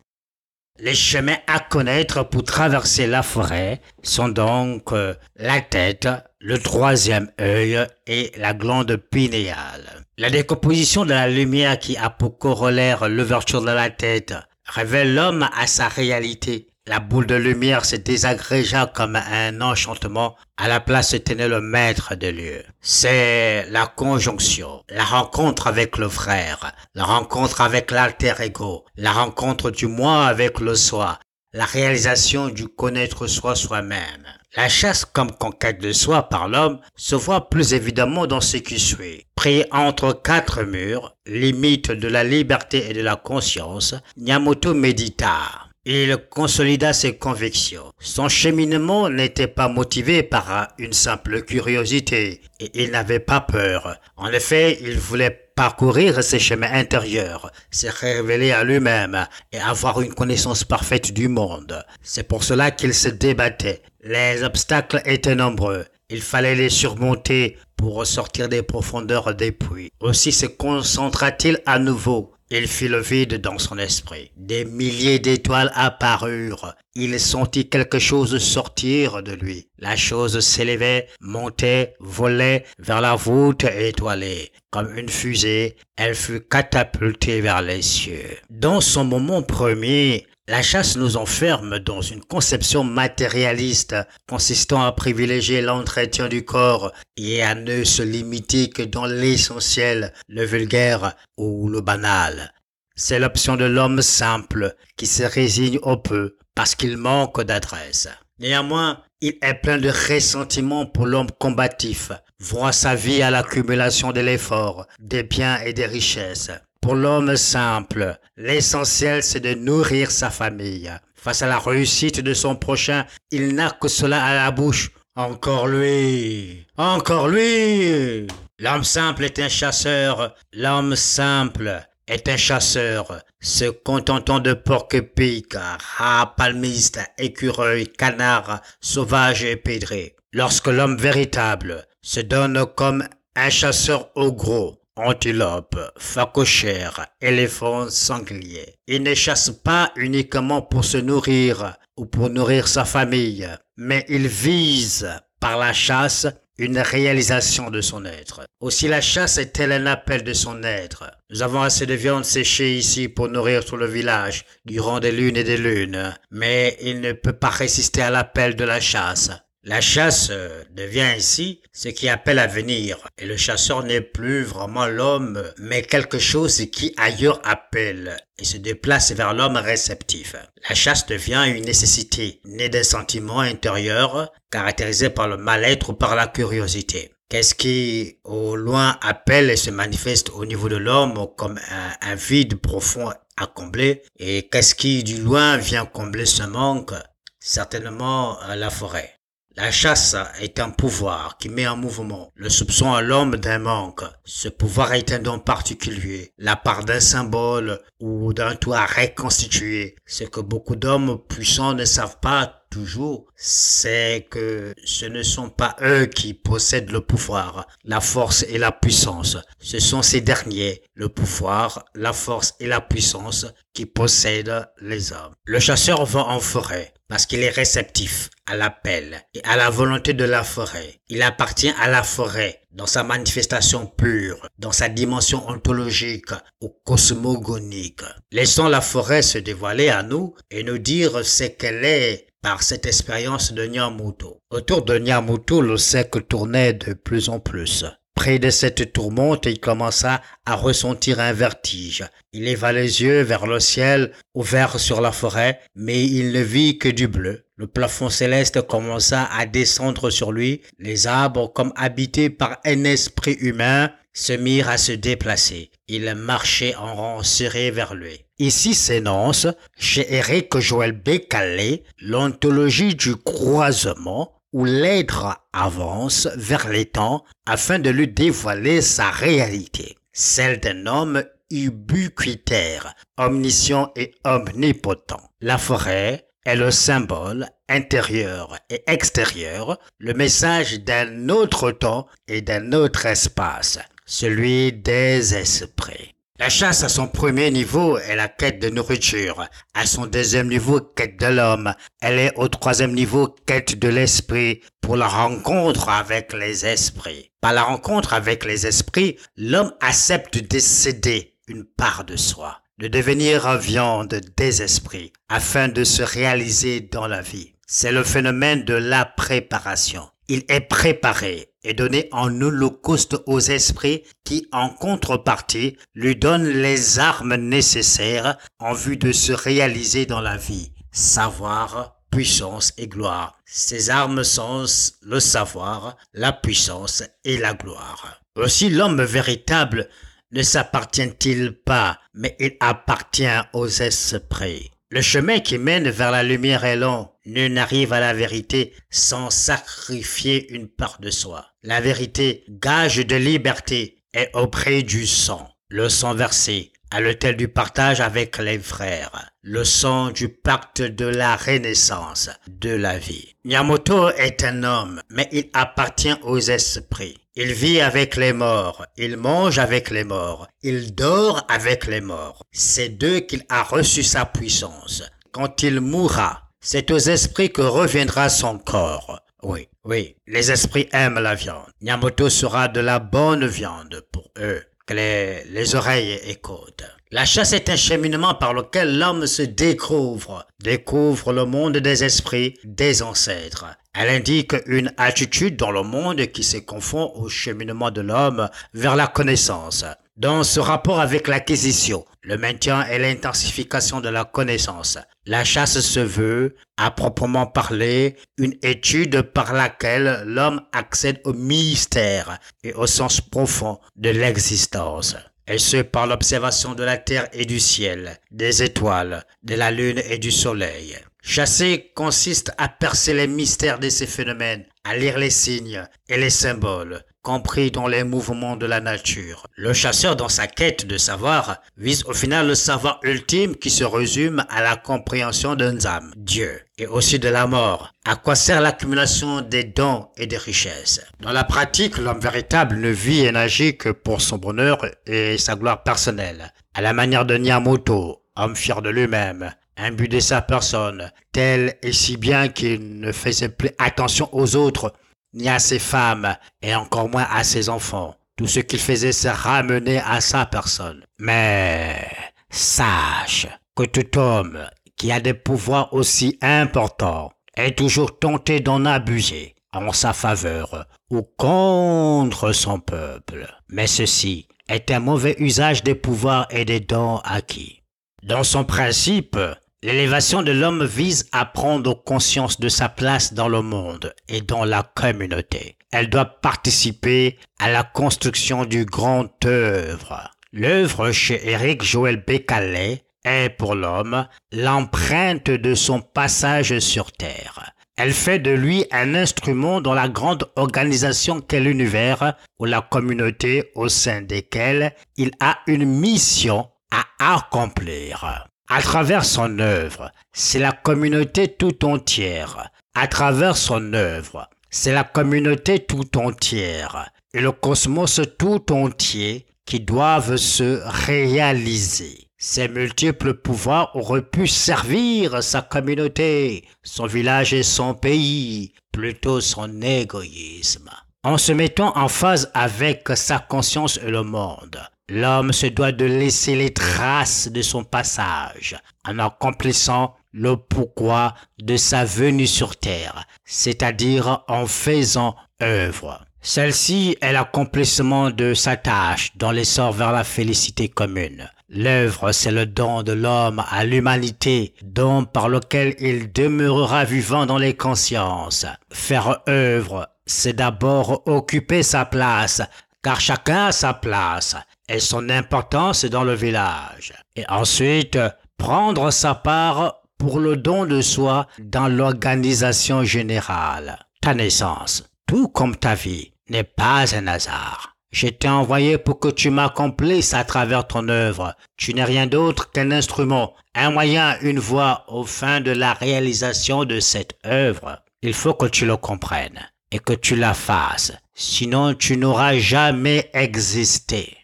Les 0.79 0.95
chemins 0.95 1.35
à 1.47 1.59
connaître 1.59 2.23
pour 2.23 2.45
traverser 2.45 3.07
la 3.07 3.23
forêt 3.23 3.81
sont 4.03 4.29
donc 4.29 4.93
euh, 4.93 5.15
la 5.35 5.59
tête, 5.59 6.07
le 6.39 6.57
troisième 6.57 7.29
œil 7.41 7.85
et 8.05 8.31
la 8.37 8.53
glande 8.53 8.95
pinéale. 8.95 10.05
La 10.17 10.29
décomposition 10.29 11.03
de 11.03 11.09
la 11.09 11.27
lumière 11.27 11.77
qui 11.77 11.97
a 11.97 12.09
pour 12.09 12.37
corollaire 12.37 13.09
l'ouverture 13.09 13.61
de 13.61 13.71
la 13.71 13.89
tête 13.89 14.33
révèle 14.63 15.13
l'homme 15.13 15.49
à 15.53 15.67
sa 15.67 15.89
réalité 15.89 16.69
la 16.87 16.99
boule 17.01 17.27
de 17.27 17.35
lumière 17.35 17.83
se 17.83 17.97
désagrégea 17.97 18.85
comme 18.87 19.17
un 19.17 19.61
enchantement. 19.61 20.35
À 20.55 20.67
la 20.67 20.79
place 20.79 21.15
tenait 21.23 21.49
le 21.49 21.59
maître 21.59 22.15
de 22.15 22.27
lieu. 22.27 22.63
C'est 22.81 23.69
la 23.69 23.87
conjonction, 23.87 24.83
la 24.89 25.03
rencontre 25.03 25.67
avec 25.67 25.97
le 25.97 26.07
frère, 26.07 26.71
la 26.95 27.03
rencontre 27.03 27.61
avec 27.61 27.91
l'alter 27.91 28.33
ego, 28.39 28.85
la 28.95 29.11
rencontre 29.11 29.69
du 29.69 29.87
moi 29.87 30.25
avec 30.25 30.59
le 30.61 30.75
soi, 30.75 31.19
la 31.53 31.65
réalisation 31.65 32.47
du 32.47 32.67
connaître 32.67 33.27
soi 33.27 33.55
soi-même. 33.55 34.25
La 34.55 34.69
chasse 34.69 35.03
comme 35.03 35.31
conquête 35.31 35.81
de 35.81 35.91
soi 35.91 36.23
par 36.29 36.47
l'homme 36.47 36.79
se 36.95 37.15
voit 37.15 37.49
plus 37.49 37.73
évidemment 37.73 38.25
dans 38.27 38.41
ce 38.41 38.57
qui 38.57 38.79
suit. 38.79 39.25
Pris 39.35 39.65
entre 39.71 40.13
quatre 40.13 40.63
murs, 40.63 41.13
limite 41.27 41.91
de 41.91 42.07
la 42.07 42.23
liberté 42.23 42.89
et 42.89 42.93
de 42.93 43.01
la 43.01 43.17
conscience, 43.17 43.93
Nyamoto 44.15 44.73
médita. 44.73 45.66
Il 45.89 46.17
consolida 46.29 46.91
ses 46.91 47.15
convictions. 47.15 47.93
Son 47.97 48.27
cheminement 48.27 49.09
n'était 49.09 49.47
pas 49.47 49.69
motivé 49.69 50.21
par 50.21 50.67
une 50.77 50.91
simple 50.91 51.43
curiosité 51.43 52.41
et 52.59 52.83
il 52.83 52.91
n'avait 52.91 53.21
pas 53.21 53.39
peur. 53.39 53.95
En 54.17 54.27
effet, 54.27 54.79
il 54.81 54.99
voulait 54.99 55.49
parcourir 55.55 56.21
ses 56.21 56.39
chemins 56.39 56.73
intérieurs, 56.73 57.53
se 57.71 57.87
révéler 57.87 58.51
à 58.51 58.65
lui-même 58.65 59.27
et 59.53 59.59
avoir 59.59 60.01
une 60.01 60.13
connaissance 60.13 60.65
parfaite 60.65 61.13
du 61.13 61.29
monde. 61.29 61.81
C'est 62.01 62.27
pour 62.27 62.43
cela 62.43 62.71
qu'il 62.71 62.93
se 62.93 63.07
débattait. 63.07 63.81
Les 64.03 64.43
obstacles 64.43 65.01
étaient 65.05 65.35
nombreux. 65.35 65.85
Il 66.09 66.21
fallait 66.21 66.55
les 66.55 66.69
surmonter 66.69 67.57
pour 67.77 67.95
ressortir 67.95 68.49
des 68.49 68.61
profondeurs 68.61 69.35
des 69.35 69.53
puits. 69.53 69.91
Aussi 70.01 70.33
se 70.33 70.47
concentra-t-il 70.47 71.61
à 71.65 71.79
nouveau 71.79 72.33
il 72.49 72.67
fit 72.67 72.87
le 72.87 73.01
vide 73.01 73.41
dans 73.41 73.57
son 73.57 73.77
esprit. 73.77 74.31
Des 74.37 74.63
milliers 74.63 75.19
d'étoiles 75.19 75.71
apparurent. 75.75 76.73
Il 76.95 77.19
sentit 77.19 77.69
quelque 77.69 77.99
chose 77.99 78.37
sortir 78.37 79.21
de 79.21 79.33
lui. 79.33 79.69
La 79.77 79.95
chose 79.95 80.39
s'élevait, 80.39 81.07
montait, 81.21 81.95
volait 81.99 82.63
vers 82.79 83.01
la 83.01 83.15
voûte 83.15 83.65
étoilée. 83.65 84.51
Comme 84.71 84.97
une 84.97 85.09
fusée, 85.09 85.75
elle 85.95 86.15
fut 86.15 86.41
catapultée 86.41 87.41
vers 87.41 87.61
les 87.61 87.81
cieux. 87.81 88.37
Dans 88.49 88.81
son 88.81 89.03
moment 89.03 89.41
premier, 89.41 90.25
la 90.47 90.61
chasse 90.61 90.95
nous 90.95 91.17
enferme 91.17 91.79
dans 91.79 92.01
une 92.01 92.23
conception 92.23 92.83
matérialiste 92.83 93.95
consistant 94.29 94.85
à 94.85 94.93
privilégier 94.93 95.61
l'entretien 95.61 96.29
du 96.29 96.45
corps 96.45 96.93
et 97.17 97.43
à 97.43 97.53
ne 97.53 97.83
se 97.83 98.01
limiter 98.01 98.69
que 98.69 98.83
dans 98.83 99.05
l'essentiel, 99.05 100.13
le 100.29 100.45
vulgaire 100.45 101.15
ou 101.37 101.67
le 101.67 101.81
banal. 101.81 102.53
C'est 102.95 103.19
l'option 103.19 103.57
de 103.57 103.65
l'homme 103.65 104.01
simple 104.01 104.75
qui 104.95 105.05
se 105.05 105.23
résigne 105.23 105.79
au 105.81 105.97
peu 105.97 106.37
parce 106.55 106.75
qu'il 106.75 106.97
manque 106.97 107.43
d'adresse. 107.43 108.07
Néanmoins, 108.39 109.03
il 109.19 109.37
est 109.41 109.53
plein 109.55 109.77
de 109.77 109.89
ressentiment 109.89 110.85
pour 110.85 111.07
l'homme 111.07 111.31
combatif, 111.39 112.11
voit 112.39 112.71
sa 112.71 112.95
vie 112.95 113.21
à 113.21 113.31
l'accumulation 113.31 114.13
de 114.13 114.21
l'effort, 114.21 114.87
des 114.99 115.23
biens 115.23 115.59
et 115.61 115.73
des 115.73 115.87
richesses. 115.87 116.51
Pour 116.81 116.95
l'homme 116.95 117.35
simple, 117.35 118.17
l'essentiel 118.37 119.23
c'est 119.23 119.39
de 119.39 119.53
nourrir 119.53 120.11
sa 120.11 120.29
famille. 120.29 120.91
Face 121.15 121.41
à 121.41 121.47
la 121.47 121.59
réussite 121.59 122.21
de 122.21 122.33
son 122.33 122.55
prochain, 122.55 123.05
il 123.31 123.55
n'a 123.55 123.71
que 123.71 123.87
cela 123.87 124.23
à 124.23 124.35
la 124.35 124.51
bouche. 124.51 124.91
Encore 125.15 125.67
lui. 125.67 126.67
Encore 126.77 127.27
lui. 127.27 128.27
L'homme 128.59 128.83
simple 128.83 129.23
est 129.23 129.39
un 129.39 129.49
chasseur. 129.49 130.35
L'homme 130.53 130.95
simple 130.95 131.81
est 132.07 132.29
un 132.29 132.37
chasseur, 132.37 133.21
se 133.41 133.65
contentant 133.65 134.39
de 134.39 134.53
porc-épic, 134.53 135.53
rats, 135.97 136.33
palmistes, 136.37 137.01
écureuils, 137.17 137.87
canards, 137.87 138.61
sauvages 138.79 139.43
et 139.43 139.57
pédrés. 139.57 140.15
Lorsque 140.33 140.67
l'homme 140.67 140.97
véritable 140.97 141.85
se 142.01 142.19
donne 142.19 142.65
comme 142.75 143.03
un 143.35 143.49
chasseur 143.49 144.09
au 144.15 144.31
gros, 144.31 144.79
antilope, 144.99 145.77
phacochère, 145.97 147.07
éléphant, 147.21 147.89
sanglier. 147.89 148.75
Il 148.87 149.03
ne 149.03 149.13
chasse 149.13 149.49
pas 149.49 149.91
uniquement 149.95 150.61
pour 150.61 150.85
se 150.85 150.97
nourrir 150.97 151.75
ou 151.97 152.05
pour 152.05 152.29
nourrir 152.29 152.67
sa 152.67 152.85
famille, 152.85 153.47
mais 153.75 154.05
il 154.09 154.27
vise 154.27 155.09
par 155.39 155.57
la 155.57 155.73
chasse 155.73 156.27
une 156.57 156.79
réalisation 156.79 157.69
de 157.69 157.81
son 157.81 158.05
être. 158.05 158.41
Aussi 158.59 158.87
la 158.87 159.01
chasse 159.01 159.37
est-elle 159.37 159.71
un 159.71 159.85
appel 159.85 160.23
de 160.23 160.33
son 160.33 160.63
être. 160.63 161.05
Nous 161.29 161.43
avons 161.43 161.61
assez 161.61 161.85
de 161.85 161.93
viande 161.93 162.25
séchée 162.25 162.75
ici 162.75 163.09
pour 163.09 163.27
nourrir 163.27 163.63
tout 163.63 163.77
le 163.77 163.85
village 163.85 164.45
durant 164.65 164.99
des 164.99 165.11
lunes 165.11 165.37
et 165.37 165.43
des 165.43 165.57
lunes, 165.57 166.15
mais 166.31 166.77
il 166.81 167.01
ne 167.01 167.11
peut 167.11 167.33
pas 167.33 167.49
résister 167.49 168.01
à 168.01 168.09
l'appel 168.09 168.55
de 168.55 168.63
la 168.63 168.79
chasse. 168.79 169.29
La 169.69 169.81
chasse 169.81 170.29
euh, 170.31 170.63
devient 170.71 171.13
ici 171.17 171.61
ce 171.73 171.89
qui 171.89 172.07
appelle 172.07 172.39
à 172.39 172.47
venir, 172.47 173.05
et 173.17 173.25
le 173.25 173.35
chasseur 173.35 173.83
n'est 173.83 173.99
plus 173.99 174.43
vraiment 174.43 174.87
l'homme, 174.87 175.43
mais 175.57 175.81
quelque 175.81 176.19
chose 176.19 176.67
qui 176.71 176.93
ailleurs 176.95 177.41
appelle 177.43 178.15
et 178.39 178.45
se 178.45 178.55
déplace 178.55 179.11
vers 179.11 179.33
l'homme 179.33 179.57
réceptif. 179.57 180.37
La 180.69 180.73
chasse 180.73 181.05
devient 181.05 181.43
une 181.53 181.65
nécessité, 181.65 182.39
née 182.45 182.69
d'un 182.69 182.83
sentiment 182.83 183.41
intérieur, 183.41 184.31
caractérisé 184.49 185.09
par 185.09 185.27
le 185.27 185.35
mal-être 185.35 185.89
ou 185.89 185.93
par 185.95 186.15
la 186.15 186.27
curiosité. 186.27 187.11
Qu'est-ce 187.27 187.53
qui, 187.53 188.19
au 188.23 188.55
loin, 188.55 188.97
appelle 189.01 189.49
et 189.49 189.57
se 189.57 189.69
manifeste 189.69 190.29
au 190.29 190.45
niveau 190.45 190.69
de 190.69 190.77
l'homme 190.77 191.27
comme 191.35 191.59
un, 191.69 192.11
un 192.11 192.15
vide 192.15 192.55
profond 192.55 193.11
à 193.35 193.47
combler, 193.47 194.01
et 194.17 194.47
qu'est-ce 194.49 194.75
qui, 194.75 195.03
du 195.03 195.21
loin, 195.21 195.57
vient 195.57 195.85
combler 195.85 196.25
ce 196.25 196.43
manque? 196.43 196.93
Certainement 197.37 198.37
la 198.55 198.69
forêt. 198.69 199.16
La 199.59 199.71
chasse 199.71 200.15
est 200.39 200.59
un 200.59 200.69
pouvoir 200.69 201.39
qui 201.39 201.49
met 201.49 201.65
en 201.65 201.75
mouvement 201.75 202.31
le 202.35 202.47
soupçon 202.47 202.93
à 202.93 203.01
l'homme 203.01 203.37
d'un 203.37 203.57
manque. 203.57 204.03
Ce 204.23 204.49
pouvoir 204.49 204.93
est 204.93 205.11
un 205.11 205.17
don 205.17 205.39
particulier, 205.39 206.31
la 206.37 206.55
part 206.55 206.85
d'un 206.85 206.99
symbole 206.99 207.81
ou 207.99 208.33
d'un 208.33 208.55
toit 208.55 208.85
reconstitué. 208.85 209.95
Ce 210.05 210.25
que 210.25 210.41
beaucoup 210.41 210.75
d'hommes 210.75 211.17
puissants 211.27 211.73
ne 211.73 211.85
savent 211.85 212.19
pas 212.19 212.56
toujours, 212.69 213.25
c'est 213.35 214.27
que 214.29 214.73
ce 214.83 215.05
ne 215.05 215.23
sont 215.23 215.49
pas 215.49 215.75
eux 215.81 216.05
qui 216.05 216.33
possèdent 216.33 216.91
le 216.91 217.01
pouvoir, 217.01 217.67
la 217.83 218.01
force 218.01 218.45
et 218.49 218.57
la 218.57 218.71
puissance. 218.71 219.37
Ce 219.59 219.79
sont 219.79 220.01
ces 220.01 220.21
derniers, 220.21 220.81
le 220.93 221.09
pouvoir, 221.09 221.85
la 221.95 222.13
force 222.13 222.55
et 222.59 222.67
la 222.67 222.81
puissance, 222.81 223.45
qui 223.73 223.85
possèdent 223.85 224.67
les 224.81 225.11
hommes. 225.13 225.35
Le 225.45 225.59
chasseur 225.59 226.05
va 226.05 226.21
en 226.21 226.39
forêt 226.39 226.93
parce 227.07 227.25
qu'il 227.25 227.41
est 227.41 227.49
réceptif 227.49 228.29
à 228.45 228.55
l'appel 228.55 229.21
et 229.33 229.43
à 229.43 229.55
la 229.55 229.69
volonté 229.69 230.13
de 230.13 230.25
la 230.25 230.43
forêt. 230.43 230.99
Il 231.07 231.21
appartient 231.21 231.73
à 231.79 231.87
la 231.87 232.03
forêt 232.03 232.61
dans 232.71 232.85
sa 232.85 233.03
manifestation 233.03 233.87
pure, 233.87 234.47
dans 234.59 234.71
sa 234.71 234.89
dimension 234.89 235.47
ontologique 235.49 236.31
ou 236.61 236.69
cosmogonique. 236.85 238.03
Laissons 238.31 238.67
la 238.67 238.81
forêt 238.81 239.21
se 239.21 239.37
dévoiler 239.37 239.89
à 239.89 240.03
nous 240.03 240.35
et 240.51 240.63
nous 240.63 240.77
dire 240.77 241.25
ce 241.25 241.45
qu'elle 241.45 241.85
est 241.85 242.26
par 242.41 242.63
cette 242.63 242.85
expérience 242.85 243.53
de 243.53 243.65
Nyamuto. 243.65 244.41
Autour 244.49 244.83
de 244.83 244.97
Nyamuto, 244.97 245.61
le 245.61 245.77
cercle 245.77 246.21
tournait 246.23 246.73
de 246.73 246.93
plus 246.93 247.29
en 247.29 247.39
plus. 247.39 247.85
Près 248.17 248.39
de 248.39 248.49
cette 248.49 248.93
tourmente, 248.93 249.45
il 249.45 249.59
commença 249.59 250.21
à 250.45 250.55
ressentir 250.55 251.19
un 251.19 251.33
vertige. 251.33 252.03
Il 252.33 252.45
leva 252.45 252.73
les 252.73 253.03
yeux 253.03 253.21
vers 253.21 253.45
le 253.45 253.59
ciel, 253.59 254.11
ouvert 254.33 254.79
sur 254.79 255.01
la 255.01 255.11
forêt, 255.11 255.59
mais 255.75 256.03
il 256.03 256.31
ne 256.31 256.41
vit 256.41 256.79
que 256.79 256.89
du 256.89 257.07
bleu. 257.07 257.45
Le 257.57 257.67
plafond 257.67 258.09
céleste 258.09 258.61
commença 258.63 259.29
à 259.31 259.45
descendre 259.45 260.09
sur 260.09 260.31
lui. 260.31 260.61
Les 260.79 261.05
arbres, 261.05 261.53
comme 261.53 261.73
habités 261.75 262.31
par 262.31 262.57
un 262.65 262.85
esprit 262.85 263.37
humain, 263.39 263.91
se 264.17 264.33
mirent 264.33 264.69
à 264.69 264.77
se 264.77 264.91
déplacer. 264.91 265.69
Il 265.87 266.13
marchait 266.15 266.75
en 266.75 266.95
rang 266.95 267.23
serré 267.23 267.69
vers 267.69 267.93
lui. 267.93 268.25
Ici 268.39 268.73
s'énonce, 268.73 269.47
chez 269.77 270.11
Eric 270.11 270.57
Joël 270.57 270.91
Bécalé, 270.91 271.83
l'ontologie 271.99 272.95
du 272.95 273.15
croisement, 273.15 274.33
où 274.53 274.65
l'être 274.65 275.37
avance 275.53 276.27
vers 276.35 276.67
l'étang 276.67 277.23
afin 277.45 277.77
de 277.77 277.91
lui 277.91 278.07
dévoiler 278.07 278.81
sa 278.81 279.11
réalité, 279.11 279.95
celle 280.13 280.59
d'un 280.59 280.87
homme 280.87 281.23
ubiquitaire, 281.51 282.95
omniscient 283.17 283.91
et 283.95 284.15
omnipotent. 284.25 285.21
La 285.41 285.59
forêt 285.59 286.27
est 286.43 286.55
le 286.55 286.71
symbole 286.71 287.47
intérieur 287.69 288.57
et 288.71 288.83
extérieur, 288.87 289.77
le 289.99 290.13
message 290.13 290.79
d'un 290.79 291.29
autre 291.29 291.71
temps 291.71 292.07
et 292.27 292.41
d'un 292.41 292.71
autre 292.71 293.05
espace, 293.05 293.79
celui 294.07 294.73
des 294.73 295.35
esprits. 295.35 296.15
La 296.39 296.49
chasse 296.49 296.83
à 296.83 296.89
son 296.89 297.07
premier 297.07 297.49
niveau 297.49 297.97
est 297.97 298.15
la 298.15 298.27
quête 298.27 298.61
de 298.61 298.69
nourriture. 298.69 299.47
À 299.73 299.87
son 299.87 300.05
deuxième 300.05 300.47
niveau, 300.47 300.79
quête 300.79 301.19
de 301.19 301.25
l'homme. 301.25 301.73
Elle 301.99 302.19
est 302.19 302.33
au 302.35 302.47
troisième 302.47 302.93
niveau, 302.93 303.35
quête 303.47 303.77
de 303.79 303.87
l'esprit 303.87 304.61
pour 304.79 304.97
la 304.97 305.07
rencontre 305.07 305.89
avec 305.89 306.33
les 306.33 306.65
esprits. 306.65 307.31
Par 307.41 307.53
la 307.53 307.63
rencontre 307.63 308.13
avec 308.13 308.45
les 308.45 308.67
esprits, 308.67 309.17
l'homme 309.35 309.73
accepte 309.81 310.37
de 310.37 310.59
céder 310.59 311.33
une 311.47 311.65
part 311.65 312.05
de 312.05 312.15
soi, 312.15 312.61
de 312.77 312.87
devenir 312.87 313.57
viande 313.57 314.21
des 314.37 314.61
esprits, 314.61 315.13
afin 315.29 315.69
de 315.69 315.83
se 315.83 316.03
réaliser 316.03 316.81
dans 316.81 317.07
la 317.07 317.21
vie. 317.21 317.53
C'est 317.65 317.91
le 317.91 318.03
phénomène 318.03 318.63
de 318.63 318.75
la 318.75 319.05
préparation. 319.05 320.07
Il 320.29 320.43
est 320.49 320.61
préparé 320.61 321.53
et 321.63 321.73
donné 321.73 322.09
en 322.11 322.41
holocauste 322.41 323.17
aux 323.27 323.39
esprits 323.39 324.03
qui, 324.25 324.47
en 324.51 324.69
contrepartie, 324.69 325.77
lui 325.95 326.15
donnent 326.15 326.47
les 326.49 326.99
armes 326.99 327.35
nécessaires 327.35 328.37
en 328.59 328.73
vue 328.73 328.97
de 328.97 329.11
se 329.11 329.31
réaliser 329.31 330.05
dans 330.05 330.21
la 330.21 330.35
vie. 330.35 330.73
Savoir, 330.91 331.97
puissance 332.11 332.73
et 332.77 332.87
gloire. 332.87 333.37
Ces 333.45 333.89
armes 333.89 334.23
sont 334.23 334.65
le 335.01 335.19
savoir, 335.19 335.95
la 336.13 336.33
puissance 336.33 337.03
et 337.23 337.37
la 337.37 337.53
gloire. 337.53 338.21
Aussi 338.35 338.69
l'homme 338.69 339.01
véritable 339.01 339.89
ne 340.31 340.41
s'appartient-il 340.41 341.53
pas, 341.53 341.99
mais 342.13 342.35
il 342.39 342.57
appartient 342.59 343.25
aux 343.53 343.67
esprits. 343.67 344.71
Le 344.89 345.01
chemin 345.01 345.39
qui 345.39 345.57
mène 345.57 345.89
vers 345.89 346.11
la 346.11 346.23
lumière 346.23 346.63
est 346.63 346.77
long. 346.77 347.09
Nul 347.25 347.51
n'arrive 347.51 347.91
à 347.91 347.99
la 347.99 348.13
vérité 348.13 348.73
sans 348.89 349.29
sacrifier 349.29 350.53
une 350.53 350.69
part 350.69 350.99
de 351.01 351.09
soi. 351.09 351.45
La 351.61 351.81
vérité, 351.81 352.45
gage 352.47 353.05
de 353.05 353.15
liberté, 353.17 354.01
est 354.13 354.31
auprès 354.33 354.83
du 354.83 355.05
sang. 355.05 355.49
Le 355.67 355.89
sang 355.89 356.13
versé 356.13 356.71
à 356.89 357.01
l'autel 357.01 357.35
du 357.35 357.49
partage 357.49 357.99
avec 357.99 358.37
les 358.37 358.59
frères. 358.59 359.29
Le 359.41 359.65
sang 359.65 360.11
du 360.11 360.29
pacte 360.29 360.81
de 360.81 361.05
la 361.05 361.35
renaissance 361.35 362.29
de 362.47 362.69
la 362.69 362.97
vie. 362.97 363.35
Nyamoto 363.43 364.09
est 364.11 364.45
un 364.45 364.63
homme, 364.63 365.01
mais 365.09 365.27
il 365.33 365.49
appartient 365.51 366.15
aux 366.23 366.39
esprits. 366.39 367.17
Il 367.39 367.53
vit 367.53 367.81
avec 367.81 368.15
les 368.15 368.33
morts, 368.33 368.83
il 368.97 369.15
mange 369.15 369.59
avec 369.59 369.91
les 369.91 370.03
morts, 370.03 370.47
il 370.63 370.95
dort 370.95 371.45
avec 371.49 371.85
les 371.85 372.01
morts. 372.01 372.41
C'est 372.51 372.89
d'eux 372.89 373.19
qu'il 373.19 373.43
a 373.47 373.61
reçu 373.61 374.01
sa 374.01 374.25
puissance. 374.25 375.03
Quand 375.31 375.61
il 375.61 375.79
mourra, 375.79 376.49
c'est 376.59 376.89
aux 376.89 376.97
esprits 376.97 377.53
que 377.53 377.61
reviendra 377.61 378.29
son 378.29 378.57
corps. 378.57 379.19
Oui, 379.43 379.69
oui, 379.83 380.15
les 380.25 380.51
esprits 380.51 380.89
aiment 380.93 381.19
la 381.19 381.35
viande. 381.35 381.69
Nyamoto 381.79 382.27
sera 382.27 382.69
de 382.69 382.79
la 382.79 382.97
bonne 382.97 383.45
viande 383.45 384.03
pour 384.11 384.31
eux 384.39 384.63
les, 384.93 385.43
les 385.45 385.75
oreilles 385.75 386.19
écoutent. 386.27 386.85
La 387.11 387.25
chasse 387.25 387.53
est 387.53 387.69
un 387.69 387.75
cheminement 387.75 388.35
par 388.35 388.53
lequel 388.53 388.97
l'homme 388.97 389.27
se 389.27 389.41
découvre, 389.41 390.45
découvre 390.61 391.31
le 391.31 391.45
monde 391.45 391.77
des 391.77 392.03
esprits, 392.03 392.55
des 392.65 393.01
ancêtres. 393.01 393.65
Elle 393.99 394.09
indique 394.09 394.53
une 394.67 394.93
attitude 394.97 395.55
dans 395.55 395.71
le 395.71 395.81
monde 395.81 396.23
qui 396.27 396.43
se 396.43 396.57
confond 396.57 397.11
au 397.15 397.29
cheminement 397.29 397.89
de 397.89 398.01
l'homme 398.01 398.47
vers 398.75 398.95
la 398.95 399.07
connaissance. 399.07 399.85
Dans 400.17 400.43
ce 400.43 400.59
rapport 400.59 400.99
avec 400.99 401.27
l'acquisition, 401.27 402.05
le 402.21 402.37
maintien 402.37 402.85
et 402.85 402.99
l'intensification 402.99 403.99
de 403.99 404.09
la 404.09 404.23
connaissance, 404.23 404.99
la 405.25 405.43
chasse 405.43 405.79
se 405.79 405.99
veut, 405.99 406.55
à 406.77 406.91
proprement 406.91 407.47
parler, 407.47 408.17
une 408.37 408.53
étude 408.61 409.23
par 409.23 409.53
laquelle 409.53 410.21
l'homme 410.27 410.61
accède 410.73 411.19
au 411.23 411.33
mystère 411.33 412.37
et 412.63 412.73
au 412.73 412.85
sens 412.85 413.19
profond 413.19 413.79
de 413.95 414.11
l'existence. 414.11 415.15
Et 415.47 415.57
ce 415.57 415.77
par 415.77 416.05
l'observation 416.05 416.75
de 416.75 416.83
la 416.83 416.97
terre 416.97 417.27
et 417.33 417.45
du 417.45 417.59
ciel, 417.59 418.19
des 418.29 418.61
étoiles, 418.61 419.23
de 419.41 419.55
la 419.55 419.71
lune 419.71 420.03
et 420.07 420.19
du 420.19 420.29
soleil. 420.29 420.97
Chasser 421.29 421.91
consiste 421.93 422.53
à 422.57 422.69
percer 422.69 423.13
les 423.13 423.27
mystères 423.27 423.79
de 423.79 423.89
ces 423.89 424.07
phénomènes, 424.07 424.63
à 424.85 424.95
lire 424.95 425.17
les 425.17 425.29
signes 425.29 425.83
et 426.07 426.15
les 426.15 426.29
symboles, 426.29 427.03
compris 427.21 427.69
dans 427.69 427.85
les 427.85 428.05
mouvements 428.05 428.55
de 428.55 428.65
la 428.65 428.79
nature. 428.79 429.45
Le 429.57 429.73
chasseur, 429.73 430.15
dans 430.15 430.29
sa 430.29 430.47
quête 430.47 430.87
de 430.87 430.97
savoir, 430.97 431.57
vise 431.75 432.05
au 432.05 432.13
final 432.13 432.47
le 432.47 432.55
savoir 432.55 433.01
ultime 433.03 433.57
qui 433.57 433.69
se 433.69 433.83
résume 433.83 434.45
à 434.47 434.63
la 434.63 434.77
compréhension 434.77 435.55
d'un 435.55 435.77
âme, 435.85 436.13
Dieu, 436.15 436.61
et 436.77 436.87
aussi 436.87 437.19
de 437.19 437.27
la 437.27 437.45
mort. 437.45 437.91
À 438.05 438.15
quoi 438.15 438.35
sert 438.35 438.61
l'accumulation 438.61 439.41
des 439.41 439.65
dons 439.65 440.07
et 440.15 440.27
des 440.27 440.37
richesses? 440.37 441.01
Dans 441.19 441.33
la 441.33 441.43
pratique, 441.43 441.97
l'homme 441.97 442.21
véritable 442.21 442.77
ne 442.77 442.89
vit 442.89 443.25
et 443.25 443.33
n'agit 443.33 443.75
que 443.75 443.89
pour 443.89 444.21
son 444.21 444.37
bonheur 444.37 444.79
et 445.05 445.37
sa 445.37 445.55
gloire 445.55 445.83
personnelle. 445.83 446.53
À 446.73 446.79
la 446.79 446.93
manière 446.93 447.25
de 447.25 447.35
Niamoto, 447.35 448.23
homme 448.37 448.55
fier 448.55 448.81
de 448.81 448.89
lui-même, 448.89 449.51
imbu 449.77 450.07
de 450.07 450.19
sa 450.19 450.41
personne, 450.41 451.11
tel 451.31 451.77
et 451.81 451.93
si 451.93 452.17
bien 452.17 452.49
qu'il 452.49 452.99
ne 452.99 453.11
faisait 453.11 453.49
plus 453.49 453.71
attention 453.77 454.29
aux 454.31 454.55
autres, 454.55 454.93
ni 455.33 455.49
à 455.49 455.59
ses 455.59 455.79
femmes, 455.79 456.35
et 456.61 456.75
encore 456.75 457.09
moins 457.09 457.27
à 457.31 457.43
ses 457.43 457.69
enfants. 457.69 458.15
Tout 458.35 458.47
ce 458.47 458.59
qu'il 458.59 458.79
faisait 458.79 459.11
se 459.11 459.27
ramener 459.27 459.99
à 459.99 460.21
sa 460.21 460.45
personne. 460.45 461.03
Mais 461.19 462.07
sache 462.49 463.47
que 463.75 463.83
tout 463.83 464.17
homme 464.19 464.59
qui 464.95 465.11
a 465.11 465.19
des 465.19 465.33
pouvoirs 465.33 465.93
aussi 465.93 466.37
importants 466.41 467.31
est 467.55 467.77
toujours 467.77 468.19
tenté 468.19 468.59
d'en 468.59 468.85
abuser 468.85 469.55
en 469.73 469.91
sa 469.91 470.13
faveur 470.13 470.87
ou 471.09 471.23
contre 471.37 472.51
son 472.51 472.79
peuple. 472.79 473.47
Mais 473.69 473.87
ceci 473.87 474.47
est 474.69 474.91
un 474.91 474.99
mauvais 474.99 475.35
usage 475.39 475.83
des 475.83 475.95
pouvoirs 475.95 476.47
et 476.49 476.65
des 476.65 476.79
dons 476.79 477.17
acquis. 477.23 477.83
Dans 478.23 478.43
son 478.43 478.65
principe, 478.65 479.37
L'élévation 479.83 480.41
de 480.41 480.51
l'homme 480.51 480.83
vise 480.83 481.29
à 481.31 481.45
prendre 481.45 481.93
conscience 481.93 482.59
de 482.59 482.67
sa 482.67 482.89
place 482.89 483.35
dans 483.35 483.47
le 483.47 483.61
monde 483.61 484.11
et 484.27 484.41
dans 484.41 484.65
la 484.65 484.81
communauté. 484.81 485.77
Elle 485.91 486.09
doit 486.09 486.25
participer 486.25 487.37
à 487.59 487.69
la 487.69 487.83
construction 487.83 488.65
du 488.65 488.85
grand 488.85 489.29
œuvre. 489.45 490.31
L'œuvre 490.51 491.11
chez 491.11 491.47
Eric 491.47 491.83
Joël 491.83 492.23
Bécalé 492.25 493.03
est 493.23 493.49
pour 493.49 493.75
l'homme 493.75 494.27
l'empreinte 494.51 495.51
de 495.51 495.75
son 495.75 496.01
passage 496.01 496.79
sur 496.79 497.11
Terre. 497.11 497.73
Elle 497.97 498.13
fait 498.13 498.39
de 498.39 498.51
lui 498.51 498.85
un 498.91 499.13
instrument 499.13 499.79
dans 499.79 499.93
la 499.93 500.09
grande 500.09 500.51
organisation 500.55 501.39
qu'est 501.39 501.59
l'univers 501.59 502.33
ou 502.57 502.65
la 502.65 502.81
communauté 502.81 503.71
au 503.75 503.89
sein 503.89 504.21
desquelles 504.23 504.95
il 505.17 505.29
a 505.39 505.59
une 505.67 505.85
mission 505.85 506.67
à 506.89 507.35
accomplir. 507.35 508.47
À 508.69 508.81
travers 508.81 509.23
son 509.23 509.59
œuvre, 509.59 510.11
c'est 510.33 510.59
la 510.59 510.73
communauté 510.73 511.47
tout 511.47 511.85
entière. 511.85 512.69
À 512.95 513.07
travers 513.07 513.55
son 513.55 513.93
œuvre, 513.93 514.49
c'est 514.69 514.91
la 514.91 515.05
communauté 515.05 515.79
tout 515.79 516.17
entière 516.17 517.09
et 517.33 517.39
le 517.39 517.53
cosmos 517.53 518.19
tout 518.37 518.73
entier 518.73 519.45
qui 519.65 519.79
doivent 519.79 520.35
se 520.35 520.81
réaliser. 521.05 522.27
Ses 522.37 522.67
multiples 522.67 523.35
pouvoirs 523.35 523.95
auraient 523.95 524.21
pu 524.21 524.47
servir 524.47 525.41
sa 525.41 525.61
communauté, 525.61 526.67
son 526.83 527.05
village 527.05 527.53
et 527.53 527.63
son 527.63 527.93
pays, 527.93 528.73
plutôt 528.91 529.39
son 529.39 529.81
égoïsme. 529.81 530.89
En 531.23 531.37
se 531.37 531.53
mettant 531.53 531.97
en 531.97 532.09
phase 532.09 532.51
avec 532.53 533.07
sa 533.15 533.39
conscience 533.39 533.97
et 534.03 534.11
le 534.11 534.23
monde, 534.23 534.77
L'homme 535.09 535.53
se 535.53 535.67
doit 535.67 535.93
de 535.93 536.03
laisser 536.03 536.55
les 536.55 536.73
traces 536.73 537.47
de 537.49 537.61
son 537.61 537.85
passage 537.85 538.75
en 539.07 539.19
accomplissant 539.19 540.15
le 540.33 540.57
pourquoi 540.57 541.33
de 541.59 541.77
sa 541.77 542.03
venue 542.03 542.45
sur 542.45 542.75
terre, 542.75 543.25
c'est-à-dire 543.45 544.43
en 544.49 544.67
faisant 544.67 545.37
œuvre. 545.61 546.25
Celle-ci 546.41 547.17
est 547.21 547.31
l'accomplissement 547.31 548.31
de 548.31 548.53
sa 548.53 548.75
tâche 548.75 549.31
dans 549.37 549.51
l'essor 549.51 549.93
vers 549.93 550.11
la 550.11 550.25
félicité 550.25 550.89
commune. 550.89 551.49
L'œuvre, 551.69 552.33
c'est 552.33 552.51
le 552.51 552.65
don 552.65 553.01
de 553.01 553.13
l'homme 553.13 553.63
à 553.69 553.85
l'humanité, 553.85 554.73
don 554.83 555.23
par 555.23 555.47
lequel 555.47 555.95
il 555.99 556.31
demeurera 556.31 557.05
vivant 557.05 557.45
dans 557.45 557.57
les 557.57 557.75
consciences. 557.75 558.65
Faire 558.91 559.41
œuvre, 559.47 560.09
c'est 560.25 560.53
d'abord 560.53 561.27
occuper 561.27 561.83
sa 561.83 562.05
place, 562.05 562.61
car 563.03 563.19
chacun 563.19 563.67
a 563.67 563.71
sa 563.71 563.93
place 563.93 564.55
et 564.89 564.99
son 564.99 565.29
importance 565.29 566.05
dans 566.05 566.23
le 566.23 566.33
village. 566.33 567.13
Et 567.35 567.45
ensuite, 567.49 568.19
prendre 568.57 569.11
sa 569.11 569.35
part 569.35 570.01
pour 570.17 570.39
le 570.39 570.57
don 570.57 570.85
de 570.85 571.01
soi 571.01 571.47
dans 571.59 571.87
l'organisation 571.87 573.03
générale. 573.03 573.99
Ta 574.21 574.33
naissance, 574.33 575.03
tout 575.27 575.47
comme 575.47 575.75
ta 575.75 575.95
vie, 575.95 576.31
n'est 576.49 576.63
pas 576.63 577.15
un 577.15 577.27
hasard. 577.27 577.97
Je 578.11 578.27
t'ai 578.27 578.47
envoyé 578.47 578.97
pour 578.97 579.19
que 579.19 579.27
tu 579.27 579.49
m'accomplisses 579.49 580.33
à 580.33 580.43
travers 580.43 580.87
ton 580.87 581.09
œuvre. 581.09 581.55
Tu 581.75 581.93
n'es 581.93 582.03
rien 582.03 582.25
d'autre 582.25 582.71
qu'un 582.71 582.91
instrument, 582.91 583.53
un 583.75 583.91
moyen, 583.91 584.37
une 584.41 584.59
voie 584.59 585.03
au 585.07 585.23
fin 585.23 585.61
de 585.61 585.71
la 585.71 585.93
réalisation 585.93 586.85
de 586.85 586.99
cette 586.99 587.37
œuvre. 587.45 588.01
Il 588.21 588.33
faut 588.33 588.53
que 588.53 588.65
tu 588.65 588.85
le 588.85 588.97
comprennes 588.97 589.59
et 589.91 589.99
que 589.99 590.13
tu 590.13 590.35
la 590.35 590.53
fasses, 590.53 591.13
sinon 591.37 591.93
tu 591.93 592.17
n'auras 592.17 592.57
jamais 592.57 593.29
existé. 593.33 594.35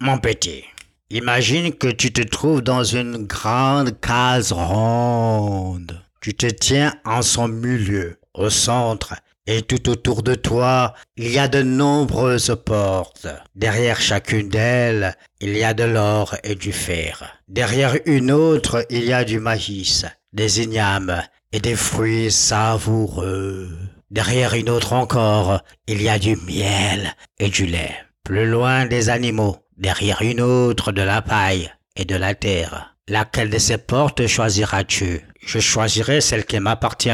Mon 0.00 0.18
petit, 0.18 0.64
imagine 1.10 1.72
que 1.72 1.88
tu 1.88 2.12
te 2.12 2.22
trouves 2.22 2.62
dans 2.62 2.84
une 2.84 3.26
grande 3.26 4.00
case 4.00 4.52
ronde. 4.52 6.00
Tu 6.20 6.34
te 6.34 6.46
tiens 6.46 6.94
en 7.04 7.22
son 7.22 7.48
milieu, 7.48 8.20
au 8.34 8.50
centre, 8.50 9.14
et 9.48 9.62
tout 9.62 9.88
autour 9.88 10.22
de 10.22 10.34
toi, 10.34 10.94
il 11.16 11.28
y 11.30 11.38
a 11.38 11.48
de 11.48 11.62
nombreuses 11.62 12.56
portes. 12.64 13.26
Derrière 13.54 14.00
chacune 14.00 14.48
d'elles, 14.48 15.16
il 15.40 15.56
y 15.56 15.64
a 15.64 15.74
de 15.74 15.84
l'or 15.84 16.36
et 16.44 16.54
du 16.54 16.70
fer. 16.70 17.40
Derrière 17.48 17.96
une 18.04 18.30
autre, 18.30 18.86
il 18.90 19.04
y 19.04 19.12
a 19.12 19.24
du 19.24 19.40
maïs, 19.40 20.04
des 20.32 20.60
ignames 20.60 21.22
et 21.50 21.60
des 21.60 21.76
fruits 21.76 22.30
savoureux. 22.30 23.70
Derrière 24.10 24.54
une 24.54 24.70
autre 24.70 24.94
encore, 24.94 25.60
il 25.86 26.00
y 26.00 26.08
a 26.08 26.18
du 26.18 26.36
miel 26.36 27.14
et 27.38 27.50
du 27.50 27.66
lait. 27.66 27.94
Plus 28.24 28.46
loin 28.46 28.86
des 28.86 29.10
animaux, 29.10 29.58
derrière 29.76 30.22
une 30.22 30.40
autre 30.40 30.92
de 30.92 31.02
la 31.02 31.20
paille 31.20 31.70
et 31.94 32.06
de 32.06 32.16
la 32.16 32.34
terre. 32.34 32.96
Laquelle 33.06 33.50
de 33.50 33.58
ces 33.58 33.78
portes 33.78 34.26
choisiras-tu? 34.26 35.20
Je 35.40 35.58
choisirai 35.58 36.22
celle 36.22 36.46
qui 36.46 36.58
m'appartient, 36.58 37.10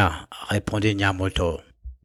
répondit 0.48 0.94
Nyamoto. 0.94 1.60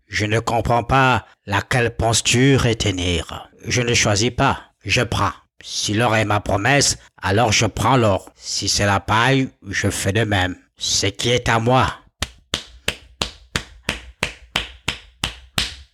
Je 0.07 0.25
ne 0.25 0.39
comprends 0.39 0.83
pas 0.83 1.25
laquelle 1.45 1.95
penses-tu 1.95 2.55
retenir 2.55 3.47
Je 3.65 3.81
ne 3.81 3.93
choisis 3.93 4.31
pas, 4.31 4.59
je 4.83 5.01
prends. 5.01 5.33
Si 5.63 5.93
l'or 5.93 6.15
est 6.15 6.25
ma 6.25 6.39
promesse, 6.39 6.97
alors 7.21 7.51
je 7.51 7.67
prends 7.67 7.97
l'or. 7.97 8.31
Si 8.35 8.67
c'est 8.67 8.85
la 8.85 8.99
paille, 8.99 9.49
je 9.67 9.89
fais 9.89 10.13
de 10.13 10.23
même. 10.23 10.55
Ce 10.77 11.07
qui 11.07 11.29
est 11.29 11.49
à 11.49 11.59
moi 11.59 11.93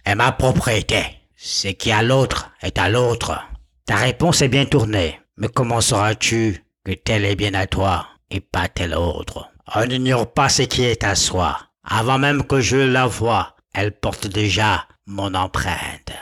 est 0.05 0.15
ma 0.15 0.31
propriété. 0.31 1.03
Ce 1.35 1.67
qui 1.69 1.91
à 1.91 2.01
l'autre 2.01 2.51
est 2.61 2.77
à 2.77 2.89
l'autre. 2.89 3.39
Ta 3.85 3.97
réponse 3.97 4.41
est 4.41 4.47
bien 4.47 4.65
tournée. 4.65 5.19
Mais 5.37 5.49
comment 5.49 5.81
sauras-tu 5.81 6.63
que 6.85 6.93
tel 6.93 7.25
est 7.25 7.35
bien 7.35 7.53
à 7.53 7.67
toi 7.67 8.07
et 8.29 8.39
pas 8.39 8.67
tel 8.69 8.95
autre? 8.95 9.49
On 9.75 9.85
n'ignore 9.85 10.31
pas 10.33 10.49
ce 10.49 10.61
qui 10.61 10.83
est 10.83 11.03
à 11.03 11.15
soi. 11.15 11.57
Avant 11.83 12.17
même 12.17 12.43
que 12.45 12.61
je 12.61 12.77
la 12.77 13.05
voie, 13.05 13.55
elle 13.73 13.91
porte 13.91 14.27
déjà 14.27 14.87
mon 15.05 15.33
empreinte. 15.33 16.13